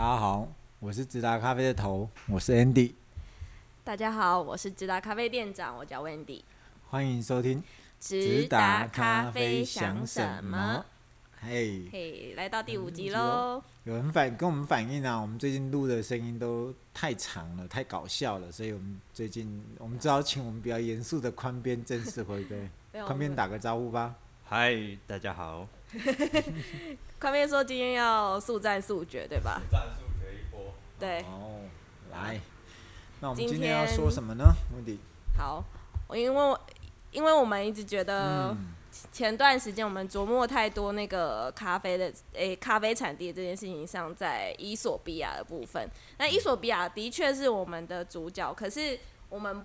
[0.00, 2.94] 大家好，我是直达咖啡的头，我是 Andy。
[3.84, 6.40] 大家好，我是直达咖啡店长，我叫 Wendy。
[6.88, 7.62] 欢迎收听
[8.00, 10.82] 直达咖啡想什么？
[11.42, 13.62] 嘿，嘿，来到第五集喽。
[13.84, 22.66] 有人反跟我们反映啊，我们最近录的声音都太长了，太搞笑了，所以我们最近我们只好请我们比较严肃的宽边正式回归。
[23.04, 24.14] 宽边打个招呼吧。
[24.46, 24.74] 嗨，
[25.06, 25.68] 大家好。
[27.18, 29.60] 宽边说今天要速战速决，对吧？
[29.64, 30.74] 速战速决一波。
[30.98, 31.20] 对。
[31.22, 31.60] 哦，
[32.12, 32.40] 来，
[33.20, 34.44] 那我们今天要说什么呢？
[34.74, 34.98] 问题。
[35.36, 35.64] 好，
[36.08, 36.58] 我因为
[37.10, 38.50] 因为我们一直觉得。
[38.50, 38.74] 嗯
[39.12, 45.88] 前段时间我们琢磨太多那个咖啡的诶、欸，咖啡产地这件事情上，在伊索比亚的部分。
[46.18, 49.64] 那伊索比亚的确是我们的主角，可是我们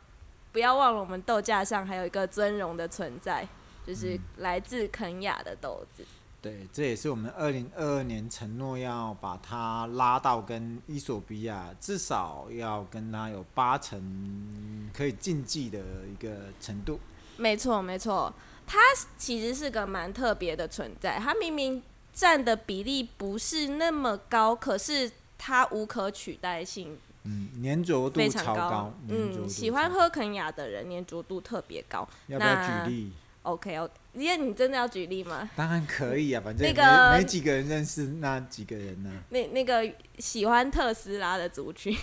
[0.51, 3.45] 不要忘了，我们豆架上还有一个尊荣的存在，
[3.85, 6.05] 就是来自肯雅的豆子。
[6.45, 15.79] 嗯、对，这也是我们二零二二年承诺要把它拉到跟伊索比亚至少要跟它有八成可以竞技的
[16.11, 16.99] 一个程度。
[17.37, 18.33] 没错，没错。
[18.67, 18.79] 它
[19.17, 21.81] 其实是个蛮特别的存在，它明明
[22.13, 32.07] 占的比例不是那么高，可是它无可取代性，嗯，粘着度超高，嗯，喜欢喝肯雅的人粘着度特别高。
[32.27, 33.11] 要不要举例
[33.45, 35.49] ？OK，哦，因为你真的要举例吗？
[35.55, 39.23] 当然可以啊，反正没、那个、没几个人认识那几个人呢、啊。
[39.29, 41.95] 那那个喜欢特斯拉的族群。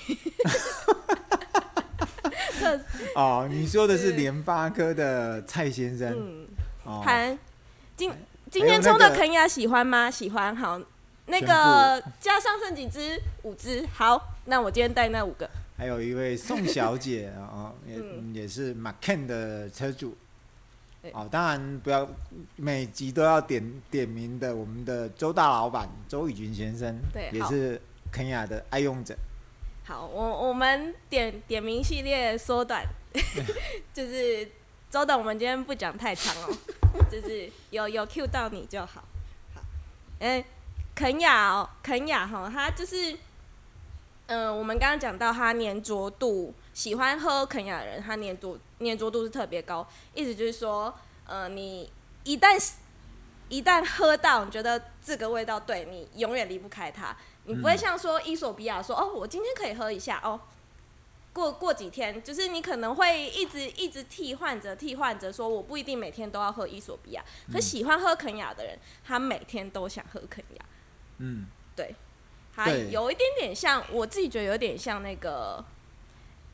[2.59, 2.81] 特
[3.17, 6.13] 哦，你说的是联发科的蔡先生。
[6.17, 6.49] 嗯
[7.05, 7.39] 谈
[7.97, 8.11] 今
[8.51, 10.11] 今天冲的肯亚喜欢吗？
[10.11, 10.81] 喜欢，好，
[11.27, 13.21] 那个加上剩几只？
[13.43, 15.49] 五只，好，那我今天带那五个。
[15.77, 20.17] 还有一位宋小姐啊，也也是 Macan 的车主。
[21.13, 22.09] 哦，当然不要
[22.57, 29.17] 每集都要点点名的，我们的周大老板周宇军先生，对，也是肯雅的爱用者。
[29.85, 32.87] 好，我我们点点名系列缩短，
[33.93, 34.49] 就是。
[34.93, 36.55] 周董，我们今天不讲太长哦，
[37.11, 39.03] 就是有有 cue 到你就好。
[39.55, 39.63] 好，
[40.21, 40.45] 哎、欸，
[40.95, 43.15] 肯雅哦，肯雅哈，他就是，
[44.27, 50.95] 嗯、呃，我们刚刚讲到他粘着度，喜欢喝肯亚的人，他粘度粘着度是特别高，意思就是说，
[51.27, 51.91] 呃，你
[52.25, 52.59] 一旦
[53.49, 60.41] 一旦喝到，你觉得这个味道对你永远离不开它，你不会像说伊索比亚说，哦，我今天可以喝一下哦。
[61.35, 70.65] 过过几天，就是你可能会一直一直替换着替换着，说我不一定每天都要喝伊索比亚，可喜欢喝肯亚的人，他每天都想喝肯亚。
[71.19, 71.95] 嗯，对，
[72.55, 75.65] 还有一点点像，我自己觉得有点像那个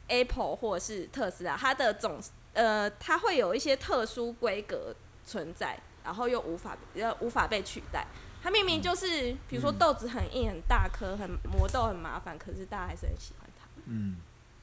[0.08, 2.20] Apple 或者是特斯拉，它的总
[2.54, 8.06] 呃，它会有一些特殊规格存在，然后又无法呃无法被取代。
[8.42, 13.66] 它明明就是，比如说豆子很硬很大颗，很磨豆很麻烦，可是大家还是很喜欢它。
[13.86, 14.16] 嗯。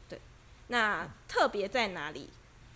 [0.10, 0.20] 对
[0.68, 2.30] 那特别在哪里？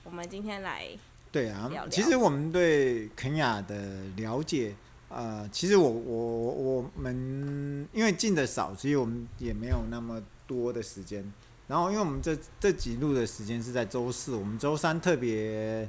[0.03, 0.99] 我们今天来聊聊。
[1.31, 4.75] 对啊，其实我们对肯雅的了解，
[5.09, 11.31] 呃，其实我我我们因为进的少，所以我们也没有那么多的时间。
[11.69, 15.87] 然后，因为我们这这几录的时间是在周四，我们周三特别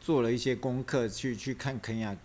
[0.00, 2.16] 做了一些功课去去看肯亚。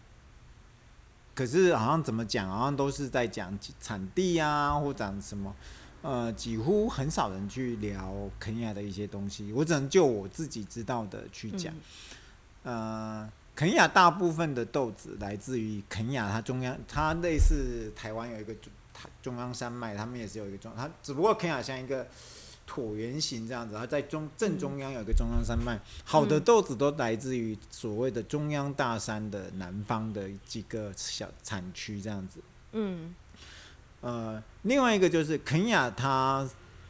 [1.35, 5.55] 可是好像怎么讲，好像都是在讲产地啊，或讲什么。
[6.01, 11.71] 呃，几乎很少人去聊肯亚的一些东西，我只能就我自己知道的去讲。
[12.63, 18.71] 嗯、呃，肯亚大部分的豆子来自于肯亚，它中央，它类似台湾有一个中
[19.21, 22.07] 中央山脉，他们也是有一个中，它只不过肯亚像一个
[22.69, 25.79] 椭圆形这样子，它在中正中央有一个中央山脉。
[26.03, 32.39] 好的豆子都来自于所谓的中央大山的南方的几个小产区这样子。
[32.73, 33.15] 嗯。
[34.01, 36.47] 呃，另外一个就是肯亚，它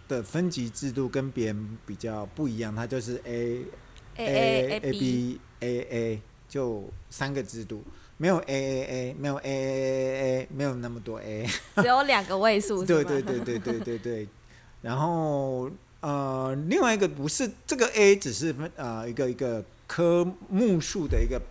[0.09, 3.63] 的分级制度跟别人比较不一样，它就是 A
[4.17, 7.81] A A, A B A A 就三个制度，
[8.17, 12.83] 没有 A A A，没有 A A A A，没有那么多 A，只有两个位数。
[12.83, 14.27] 对对对对对对对。
[14.81, 15.69] 然后
[16.01, 21.41] 呃，另外一个不是这个 A，只是分呃一个一个科目数的一个。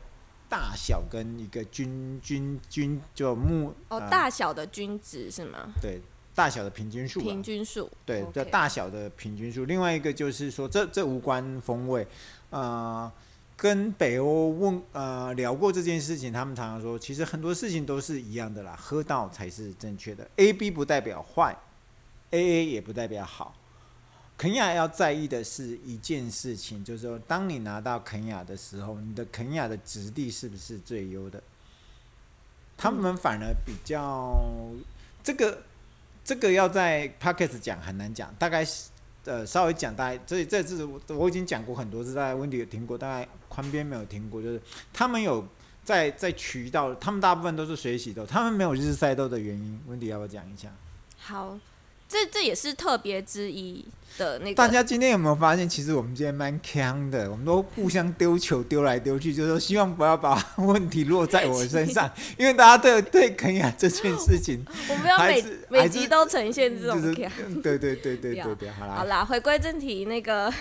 [0.48, 5.68] 大小跟一个均均均就目哦，大小的均值是吗？
[5.82, 6.00] 对，
[6.36, 7.20] 大小的平均数。
[7.20, 7.90] 平均数。
[8.04, 9.64] 对，这大小的平均数。
[9.64, 12.06] 另外一个就是说，这这无关风味。
[12.50, 13.10] 呃，
[13.56, 20.30] 跟北欧问呃聊过这件事情，他们常常说，其实很多事情都是一样的啦，喝到才是正确的。
[20.36, 21.56] A B 不代表坏
[22.30, 23.54] ，A A 也不代表好。
[24.38, 31.42] 肯亚要在意的是一件事情，就是说，当你拿到肯亚的时候，你的肯亚的质地是不是最优的？
[32.76, 34.38] 他们反而比较
[35.24, 35.62] 这个
[36.22, 38.62] 这个要在 Podcast 讲很难讲，大概
[39.24, 44.60] 呃稍微讲大概，这这次我我已经讲过很多次，大概温迪有听过，大概宽边没有听过，就是
[44.92, 45.42] 他们有
[45.82, 50.68] 在在渠道，他们大部分都是水洗豆，他们没有日晒豆的原因，温迪要不要讲一下？
[51.16, 51.58] 好。
[52.08, 53.84] 这这也是特别之一
[54.16, 54.54] 的那个。
[54.54, 62.08] 大家今天有没有发现，其实我们今天蛮强的，我们都互相丢球丢来丢去，就是说希望不要把 问题落在我身上，
[62.38, 67.28] 因为大家对对肯雅这件事情， 我们要每每集都呈现这种锵。
[67.60, 68.94] 对对对对对对， 好啦。
[68.94, 70.52] 好啦，回归正题，那个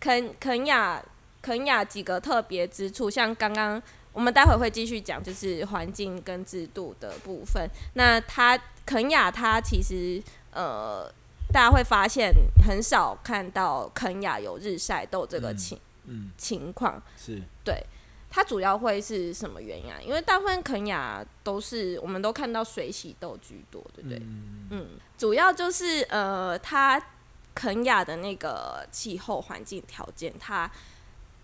[0.00, 1.00] 肯肯雅
[1.40, 3.80] 肯雅几个特别之处，像刚刚
[4.12, 7.70] 我们待会会继续讲，就是环境跟制度的部分。
[7.94, 10.20] 那它肯雅它其实。
[10.52, 11.12] 呃，
[11.52, 12.32] 大家会发现
[12.64, 17.84] 很少看到肯亚有日晒豆这个情、嗯嗯、情况，是对
[18.28, 19.98] 它主要会是什么原因啊？
[20.00, 24.18] 因为大部分肯雅都是我们都看到水洗豆居多，对不对？
[24.18, 24.88] 嗯，嗯，
[25.18, 27.00] 主要就是呃，它
[27.54, 30.70] 肯雅的那个气候环境条件，它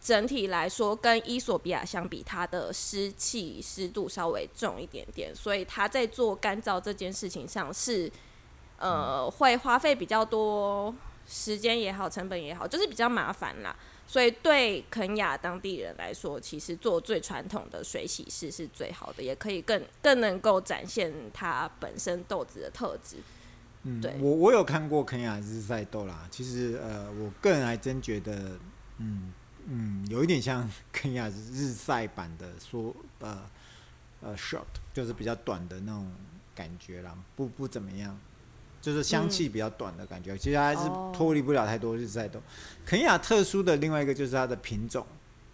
[0.00, 8.10] 整体来说跟伊索比亚相比，它的湿气湿度稍微重一点点，所以它在做干燥这件事情上是。
[8.78, 10.94] 呃，会花费比较多
[11.26, 13.74] 时间也好，成本也好，就是比较麻烦啦。
[14.08, 23.16] 所以对肯雅当地人来说，其实做最传统的水洗式是最好的，也可以更更能够展现它本身豆子的特质。
[23.82, 26.28] 嗯，对，我我有看过肯雅日晒豆啦。
[26.30, 28.56] 其实呃，我个人还真觉得，
[28.98, 29.32] 嗯
[29.66, 33.50] 嗯，有一点像 肯雅日晒版的说呃
[34.20, 34.62] 呃 short，
[34.94, 36.12] 就是比较短的那种
[36.54, 38.16] 感觉啦，不不怎么样。
[38.86, 42.40] 就是香气比较短的感觉，嗯、其实还是脱离不了太多日晒豆。
[42.84, 45.04] 肯亚特殊的另外一个就是它的品种，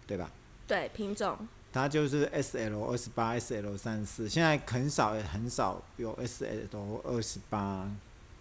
[0.05, 0.29] 对吧？
[0.67, 1.35] 对，品种。
[1.71, 7.89] 它就是 S L 二十八、S L 三十四，现在很少很少有 S L 二十八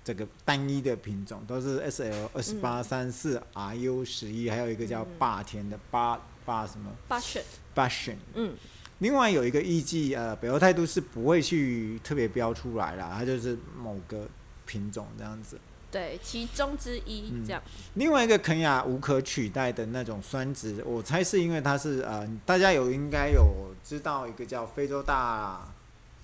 [0.04, 6.92] 这个单一的品种，都是 S L 二十八、三十四、R U 十一，还有一个叫霸天的霸霸什么？
[7.08, 7.42] 霸选。
[7.72, 8.18] 霸选。
[8.34, 8.54] 嗯。
[8.98, 14.28] 另外有一个艺伎，呃，北欧态度是不会去特别标出来啦，它就是某个。
[14.66, 15.58] 品种这样子，
[15.90, 17.62] 对，其中之一这样。
[17.66, 25.68] 嗯、另外一个肯亚无可取代的那种酸质，我猜是因为它是呃，大家有应该有知道一个叫非洲大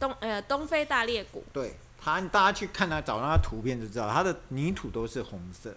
[0.01, 5.75] 东呃东非大裂谷，对它，大家去看它找到它图片就知道，它的泥土都是红色。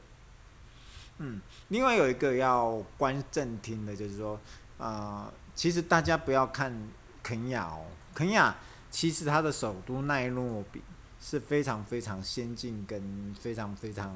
[1.18, 4.40] 嗯，另外有一个要关正听的，就是说
[4.78, 6.74] 呃，其实大家不要看
[7.22, 7.86] 肯雅哦，
[8.16, 8.56] 肯雅
[8.90, 10.82] 其实它的首都奈洛比。
[11.22, 14.12] 是非常非常先进跟非常非常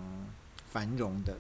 [0.72, 1.38] 繁荣的。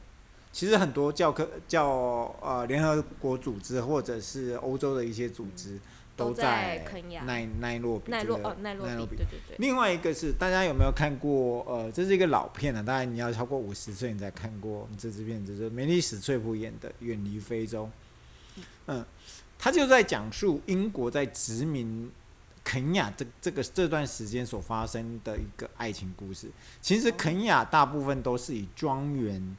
[0.53, 5.77] 其实很多教科教呃联合国组织或者是欧洲的一些组织
[6.15, 6.85] 都在
[7.25, 8.11] 奈奈洛比。
[8.11, 9.17] 奈洛哦，奈洛比。
[9.17, 9.57] 对对对。
[9.57, 11.65] 另外一个是大家有没有看过？
[11.67, 17.89] 呃，这是一个老片了，当然你要超过五十岁你才看过这支片，就是梅丽史翠普演的《远离非洲》。
[18.85, 19.03] 嗯，
[19.57, 22.09] 他就在讲述英国在殖民。
[22.65, 26.49] 肯雅这这个这段时间所发生的一个爱情故事，
[26.81, 29.55] 其实肯雅大部分都是以庄园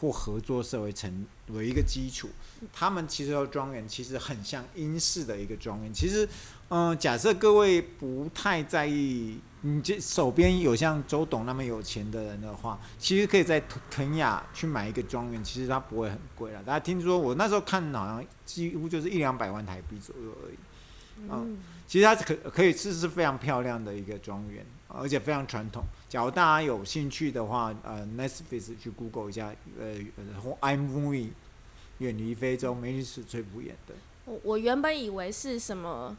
[0.00, 2.30] 或合作社为成为一个基础。
[2.72, 5.92] 他们其实的庄园其实很像英式的一个庄园。
[5.92, 6.26] 其实，
[6.70, 16.62] 嗯、呃，假设各位不太在意，你这手边有像周董那么有钱的人的话，其实可以在肯雅去买一个庄园，其实它不会很贵了。
[16.62, 20.56] 大家听说我那时候看好像几乎就是一两百万台币左右而已，
[21.30, 21.58] 嗯。
[21.88, 25.82] 其实它是可可以是是非常漂亮的一个庄园，而且非常传统。
[26.06, 29.96] 假如大家有兴趣的话，呃，Netflix 去 Google 一下，呃，
[30.42, 31.30] 或 iMovie
[31.96, 33.94] 远离非洲，梅丽史翠普演的。
[34.26, 36.14] 我我原本以为是什么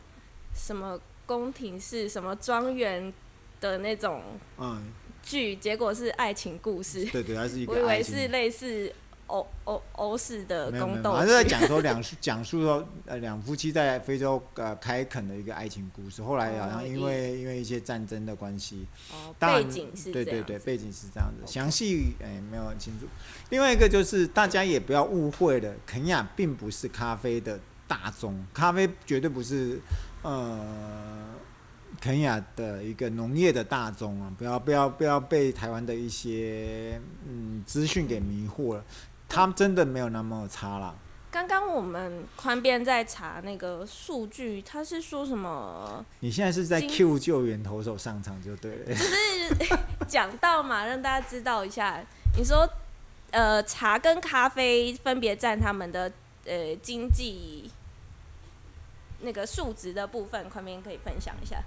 [0.55, 3.13] 什么宫廷式什么庄园
[3.61, 4.23] 的那种
[4.57, 7.05] 嗯剧，结果是爱情故事。
[7.05, 7.73] 对对，它是一个。
[7.73, 8.91] 我以为是类似。
[9.29, 16.21] 欧欧欧式的宫斗，还是在讲说 两讲述说呃两夫妻在非洲呃开垦的一个爱情故事。
[16.21, 23.05] 后来好像因为、哦、因为一些战争的关系，哦，背景是对对对，背景是这样子，详细哎没有很清楚。
[23.51, 29.79] 另外一个就是大家也不要误会了，肯亚并不是咖啡的大宗，咖啡绝对不是
[30.23, 31.35] 呃
[31.99, 34.31] 肯亚的一个农业的大宗啊！
[34.37, 38.83] 不要不要不要被台湾的一些嗯资讯给迷惑了。
[39.29, 40.93] 他们真的没有那么差啦。
[41.31, 46.03] 刚刚我们宽边在查那个数据，他是说什么？
[46.19, 48.85] 你现在是在 Q 救援投手上场就对了。
[48.85, 52.03] 就是讲到嘛，让大家知道一下。
[52.35, 52.67] 你说，
[53.29, 56.11] 呃，茶跟咖啡分别占他们的
[56.45, 57.69] 呃经济
[59.21, 61.61] 那个数值的部分，宽边可以分享一下。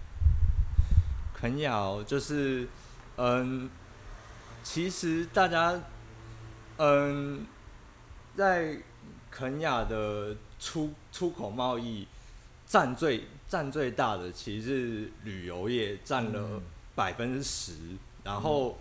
[1.33, 2.69] 肯亚就是，
[3.16, 3.71] 嗯。
[4.64, 5.76] 其实大家，
[6.76, 7.45] 嗯，
[8.37, 8.77] 在
[9.31, 12.07] 肯亚的出出口贸易
[12.67, 16.61] 占最占最大的，其实是旅游业占了
[16.95, 17.73] 百分之十，
[18.25, 18.79] 然后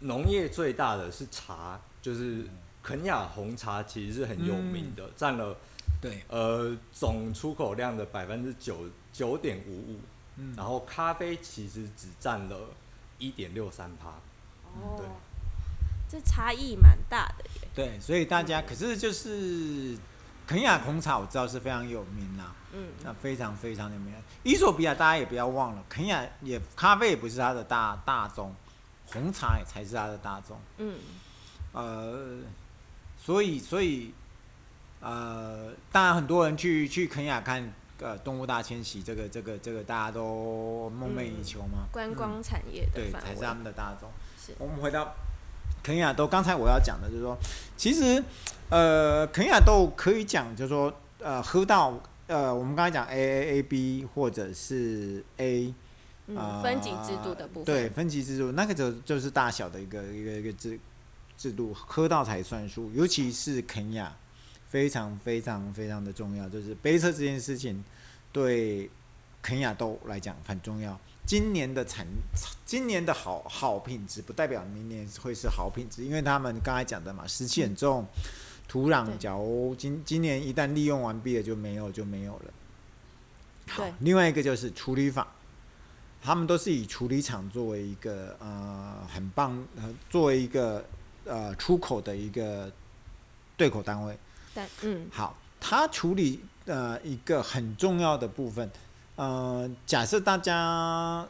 [0.00, 2.46] 农业最大的是茶，就是
[2.82, 5.56] 肯亚红茶，其实是很有名的，占了
[6.00, 6.22] 对。
[6.28, 10.00] 呃总出口量的百分之九九点五五，
[10.56, 12.70] 然后咖啡其实只占了
[13.18, 14.08] 一点六三趴。
[14.64, 15.06] 哦，对，
[16.10, 17.68] 这差异蛮大的耶。
[17.74, 19.96] 对，所以大家可是就是
[20.46, 24.12] 肯亚红茶，我知道是非常有名啦，嗯，那非常非常有名。
[24.42, 28.52] 伊索比亚大家也不要忘了，肯亚也咖啡也不是它的大大宗，
[29.06, 30.58] 红茶也才是它的大宗。
[30.78, 30.98] 嗯，
[31.72, 32.38] 呃，
[33.16, 34.12] 所以所以
[35.00, 41.86] 呃，当然很多人去去肯亚看呃动物大迁徙，这个这个这个大家都梦寐以求嘛。
[41.92, 44.10] 观光产业的对，才是他们的大宗。
[44.36, 45.14] 是我们回到
[45.82, 47.36] 肯亚豆，刚才我要讲的就是说，
[47.76, 48.22] 其实
[48.68, 55.74] 呃，肯亚豆可以讲，就是说呃，喝到呃，我们刚才讲 A A A B 或者是 A，
[56.28, 60.78] 嗯，分级制度的部分，对，分级制度那个就就是大小的一个一个一个制
[61.36, 62.90] 制度，喝到才算数。
[62.94, 64.14] 尤其是肯亚，
[64.68, 67.82] 非常非常非常的重要，就是杯测这件事情
[68.32, 68.88] 对
[69.42, 70.98] 肯亚豆来讲很重要。
[71.26, 72.04] 今年的产，
[72.66, 78.04] 今年的好好品质，不代表明年会是好品质，因为他们刚才讲的嘛，湿气很重，
[78.66, 82.52] 土壤假如今今年一旦利用完毕了，就没有就没有了。
[83.68, 85.28] 好，另外一个就是处理法，
[86.20, 90.84] 他们都是以处理厂作为一个呃很棒，呃作为一个
[91.24, 92.72] 呃出口的一个
[93.56, 94.18] 对口单位。
[94.52, 98.68] 但嗯，好，它处理呃一个很重要的部分。
[99.16, 101.26] 呃，假设大家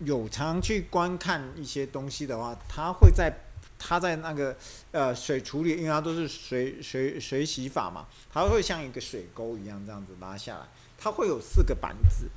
[0.00, 3.32] 有常去观看一些东西的话，它会在
[3.78, 4.56] 它在那个
[4.92, 10.66] 呃水处理，因为它都是水水水洗法嘛，它会像一个水沟一样这样子拉下来，
[10.98, 12.28] 它会有四个板子。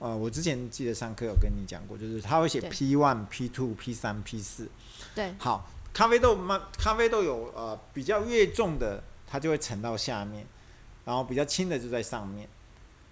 [0.00, 4.68] 呃，我之前记得上课有跟你讲过，就是它会写 P one、P two、P 三、P 四。
[5.14, 5.32] 对。
[5.38, 10.44] 好，咖啡豆嘛，咖啡豆有呃比较越重的，它就会沉到下面，
[11.04, 12.48] 然后比较轻的就在上面。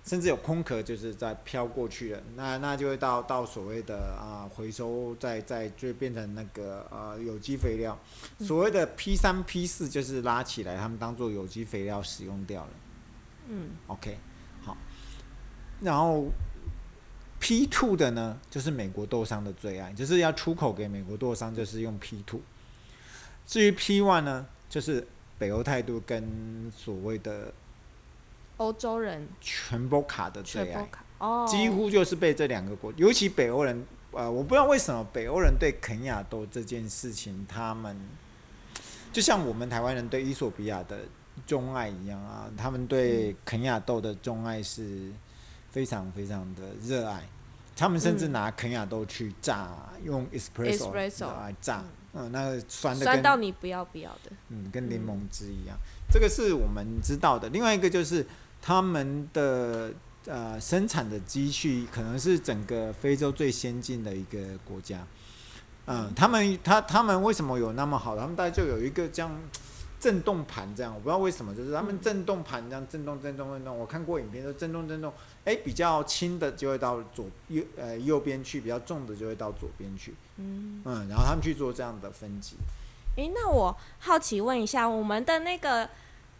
[0.04, 7.96] 甚至有空壳，就是在飘过去了，那那就会到到所谓的啊回收，再再就变成那个呃有机肥料。
[8.40, 12.70] 所谓的 P 三 P 四就是拉起来，他们当做有机肥料使用掉了。
[13.46, 14.18] 嗯，OK，
[14.64, 14.76] 好。
[15.80, 16.26] 然后
[17.38, 22.40] P two 的呢，就是美国豆商的最爱，就是要出口给美国豆商，就是用 P two。
[23.46, 25.06] 至于 P one 呢，就是
[25.38, 27.54] 北欧态度跟所谓的。
[28.58, 29.28] 欧洲人。
[29.40, 37.96] 全部卡的最爱，哦，几乎就是被这两个国，尤其北欧人，呃，我不知道为什么北欧人对肯亚豆这件事情，他们
[39.12, 41.00] 就像我们台湾人对伊索比亚的
[41.46, 45.10] 钟爱一样啊，他们对肯亚豆的钟爱是
[45.70, 47.22] 非常非常的热爱，
[47.76, 49.70] 他们甚至拿肯亚豆去炸，
[50.04, 55.76] 用 espresso 来炸，嗯，那个酸的酸到你不要不要的，嗯，跟柠檬汁一样，
[56.10, 57.48] 这个是我们知道的。
[57.48, 58.26] 另外一个就是。
[58.64, 59.92] 他们的
[60.24, 65.04] 呃生产的机器可能是整个非洲最先进的一个国家，
[65.86, 68.16] 嗯，他们他他们为什么有那么好？
[68.16, 69.36] 他们大概就有一个这样
[70.02, 73.78] 震动盘这样，我不知道为什么，就是他们震动盘这样震动震动震动。
[73.78, 75.12] 我看过影片，就震动震动，
[75.44, 82.56] 哎，比较轻的就会到左右呃右边去，比较重的就会到左边去，嗯嗯，然后他们去做这样的分级。
[83.16, 85.88] 诶，那我好奇问一下，我们的那个。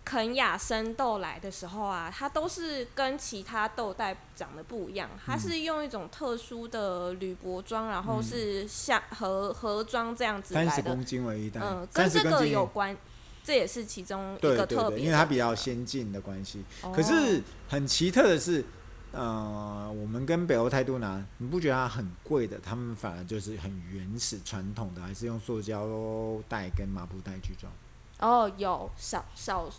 [0.05, 10.71] 肯亚生豆来的时候啊，它都是跟其他豆袋长得不一样，它是用一种特殊的铝箔装，然后是像盒盒装这样子来的。
[10.71, 12.97] 三十公斤为一袋，嗯，跟这个有关，
[13.45, 15.01] 这也是其中一个特别。
[15.01, 16.63] 因为它比较先进的关系。
[16.83, 16.93] 哦。
[16.95, 18.65] 可是很奇特的是，
[19.13, 22.59] 呃，我们跟北欧态度拿，你不觉得它很贵的？
[22.59, 25.87] 他们反而就是很原始传统的，还是用塑胶
[26.49, 27.73] 袋跟麻布袋去装。
[28.19, 29.71] 哦，有少少。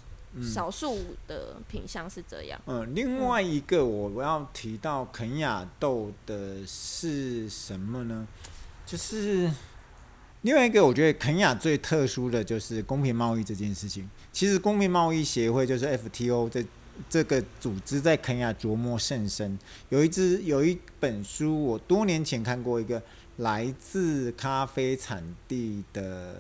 [0.42, 2.60] 少数的品相是这样。
[2.66, 8.28] 嗯，另外一个我要提到肯亚豆的是什么呢？
[8.84, 9.48] 就是
[10.44, 14.10] 另外一个，我觉得肯亚最特殊的就是公平贸易这件事情。
[14.32, 16.64] 其实公平贸易协会就是 FTO 这
[17.10, 19.60] 这个组织在肯亚琢磨甚深。
[19.90, 23.02] 有一支有一本书，我多年前看过一个
[23.38, 26.36] 来自咖啡产地的。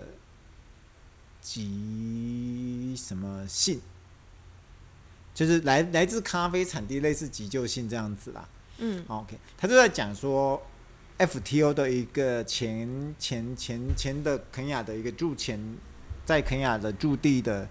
[1.45, 3.81] 急什么信？
[5.33, 8.47] 就是来来自咖啡产地，类似急救信这样子啦。
[8.77, 10.65] 嗯，OK，他就在讲说
[11.25, 15.59] FTO 的一个前前前前的肯亚的一个驻前，
[16.25, 17.67] 在肯亚的驻地的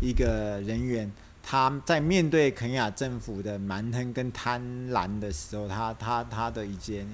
[0.00, 1.10] 一个人员，
[1.42, 7.04] 他在面对肯亚政府的蛮横跟贪婪的时候，他他他的一些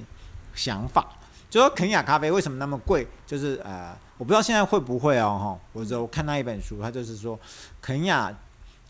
[0.55, 1.09] 想法，
[1.49, 3.07] 就说肯亚咖啡为什么那么贵？
[3.27, 7.39] 就是呃，我不知道现在会不会哦哈，我就看到一本书，他就是说
[7.83, 8.33] 肯亚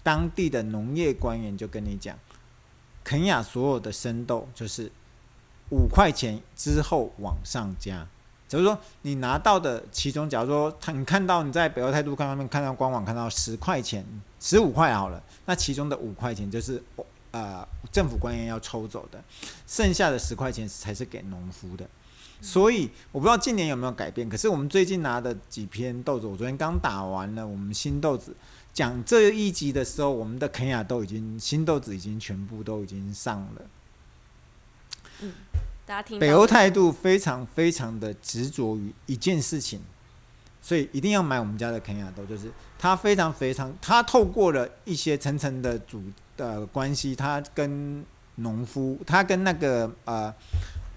[0.03, 2.19] 当地的农业官员就跟你讲，
[3.03, 4.91] 肯亚所有的生豆就是。
[5.71, 8.07] 五块钱之后往上加，
[8.49, 14.05] 假如说你拿到的其中，假如说他你看到你在北欧态度看上面看到官网看到十块钱、
[14.41, 16.83] 十五块好了，那其中的五块钱就是
[17.31, 19.23] 呃政府官员要抽走的，
[19.67, 21.89] 剩下的十块钱才是给农夫的。
[22.43, 28.35] 所以我不知道近年有没有改变，可是我们最近拿的几篇豆子，我昨天刚打完了，我们新豆子
[28.73, 33.63] 讲这一集的时候，我们的肯亚都已经新豆子已经全部都已经上了。
[35.87, 36.19] 大家听。
[36.19, 39.81] 北欧态度非常非常的执着于一件事情，
[40.63, 42.25] 所以一定要买我们家的肯亚豆。
[42.27, 46.03] 就是他非常非常，他透过了一些层层的主
[46.37, 48.05] 的关系，他跟
[48.37, 50.33] 农夫，他跟那个呃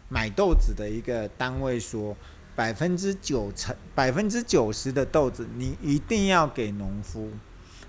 [0.09, 2.15] 买豆子的一个单位说，
[2.55, 7.31] 百分之九成、百分之九十的豆子你一定要给农夫，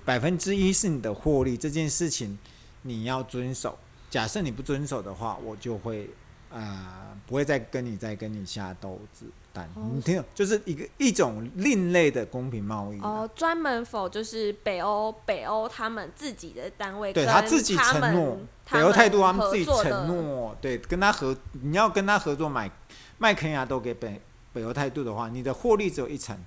[0.04, 1.56] 百分之一是你的获利。
[1.56, 2.38] 这件事情
[2.82, 3.78] 你要遵守。
[4.08, 6.08] 假设你不遵守的话，我就会。
[6.54, 18.38] 啊、呃，不会再跟你再跟你下豆子单，哦、你听，就是一个一种另类的公平贸易哦，专门否就是北欧北欧他们自己的单位，对他自己承诺，
[18.70, 22.70] 北欧态度他们自己承诺，对，跟他合，你要跟他合作买
[23.18, 24.20] 卖肯亚豆给北
[24.52, 26.38] 北欧态度的话，你的获利只有一成。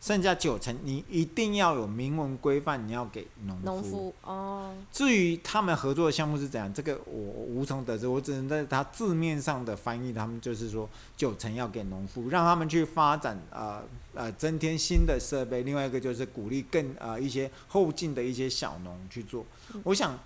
[0.00, 3.64] 剩下九成，你一定要有明文规范，你要给农夫。
[3.66, 4.74] 农夫哦。
[4.90, 10.88] 至于他们合作的项目是怎样，这个我无从得知，我只能在他字面上的翻译，他们就是说
[11.18, 13.82] 九成要给农夫，让他们去发展呃
[14.14, 15.62] 呃增添新的设备。
[15.64, 19.44] 另外一个就是鼓励更呃一些后进的一些小农去做。
[19.82, 20.18] 我想，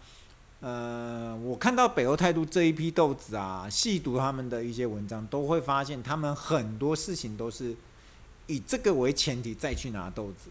[0.60, 7.74] 呃，我看到北欧态度这一批豆子啊，细读他们的一些文章，都会发现他们很多事情都是。
[8.46, 10.50] 以这个为前提再去拿豆子，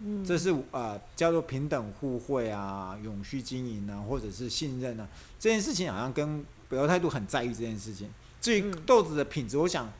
[0.00, 5.06] 嗯，这是呃叫做平等互惠啊、永续经营啊，或者是信任啊，
[5.38, 8.10] 这件事情好像跟北欧态度很在意这件事情。
[8.40, 9.92] 至于豆子的品质，我想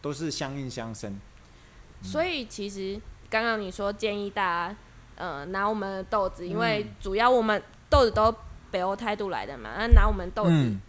[0.00, 1.12] 都是相映相生。
[1.12, 4.76] 嗯、所以其实刚刚你说建议大家
[5.16, 8.34] 呃拿我们的豆子，因为主要我们豆子都
[8.70, 10.80] 北欧态度来的嘛，那拿我们豆子、嗯、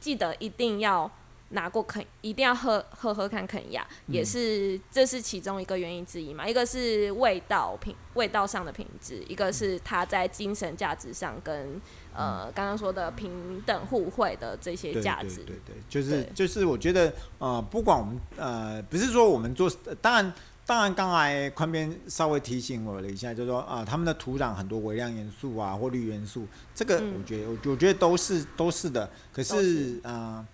[0.00, 1.10] 记得一定要。
[1.50, 6.46] 拿过肯，一定要喝喝喝看肯亚，也是这是其中一个原因之一嘛。
[6.46, 11.80] 一个是味道品味道上的品质，一个是它在精神价值上跟
[12.14, 15.36] 呃刚刚说的平等互惠的这些价值。
[15.36, 19.70] 对对对，就是就是我觉得呃不管我们呃不是说我们做，
[20.02, 20.32] 当然
[20.66, 29.10] 当然刚才宽边稍微提醒我了一下，就是说啊、呃、他们的土壤很多微量元素啊或绿元素，这个我觉得、嗯、我觉得都是都是的。
[29.32, 30.44] 可是啊。
[30.44, 30.46] 呃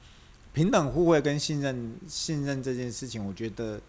[0.54, 3.80] 平等互惠跟信任，信任这件事情，我觉得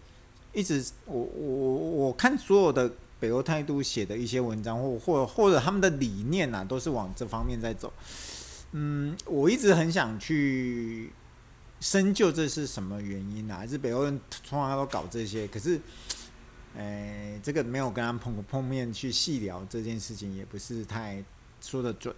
[0.52, 1.74] 一直我我
[2.06, 7.92] 我看所有的北欧态度写的一些文章，或或或者他们的理念呐、啊，都是往这方面在走。
[8.72, 11.12] 嗯，我一直很想去
[11.80, 13.58] 深究这是什么原因啊？
[13.58, 15.46] 还是北欧人从来都搞这些？
[15.46, 15.80] 可是，
[16.76, 21.24] 哎、这个没有跟他们碰碰面去细聊这件事情，也不是太
[21.60, 22.12] 说得准。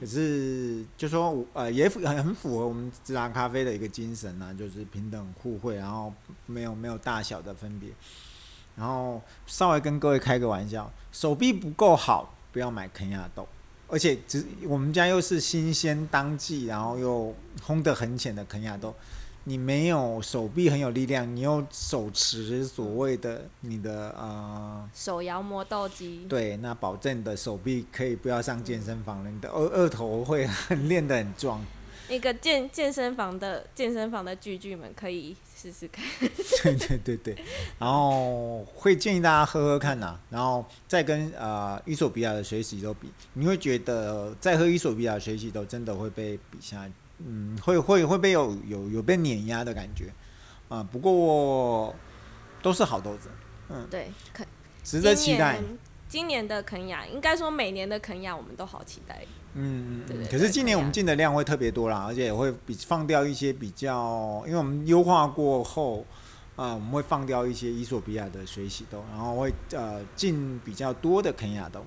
[0.00, 6.12] 可是，就说呃，也很很符合我们自然咖啡的一个精神呢、就是平等互惠，然后
[6.46, 7.90] 没有没有大小的分别。
[8.74, 13.46] 然后稍微跟各位开个玩笑，手臂不够好，不要买肯亚豆。
[13.88, 17.34] 而且只我们家又是新鲜当季，然后又
[17.64, 18.94] 烘得很浅的肯亚豆。
[19.48, 31.64] 你没有手臂很有力量，你又手持所谓的你的呃手摇磨豆机，对，那保证你的手臂可以不要上健身房了，你的二二头会很练得很壮。
[32.08, 36.04] 那个健健身房的健身房的巨巨们可以试试看。
[36.64, 37.36] 对对对对，
[37.78, 46.90] 然后会建议大家喝喝看呐、啊，然后再跟呃伊索比亚的水洗豆比，你会觉得再喝伊索比亚水洗豆真的会被比下来。
[47.18, 50.08] 嗯，会会会被有有有被碾压的感觉，
[50.68, 51.94] 啊、呃，不过
[52.60, 53.30] 都是好豆子，
[53.70, 54.46] 嗯，对，肯
[54.84, 55.58] 值得期待。
[56.08, 59.24] 今年的肯亚，应该说每年的肯亚我们都好期待。
[59.54, 60.28] 嗯嗯嗯。
[60.30, 66.00] 可是今年我们进的量会特别多啦，而且也会比放掉一些比较，因为我们优化过后，
[66.54, 71.84] 啊、呃，我们会放掉一些伊索比亚的水洗豆，然后会呃进比较多的肯亚豆。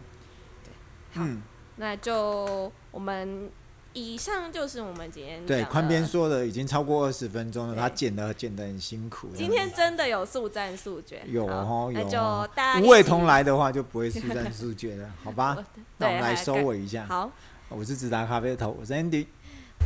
[0.66, 0.74] 对，
[1.22, 1.42] 好，嗯、
[1.76, 3.50] 那就我们。
[3.94, 9.30] 以上就是我们今天对宽边说的已经超过二十分钟了，他剪的剪的很辛苦。
[9.36, 12.50] 今天真的有速战速决，有哦，有那就哦。
[12.54, 15.58] 大家无尾通来的话就不会速战速决了， 好吧？
[15.98, 17.06] 那我们来收尾一下。
[17.08, 17.32] 好，
[17.70, 19.26] 我是直达咖啡的头，我是 Andy，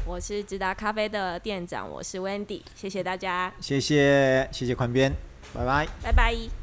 [0.06, 5.14] 我是直达咖啡的店长，我是 Wendy，谢谢大家，谢谢谢谢宽边，
[5.54, 6.63] 拜拜，拜拜。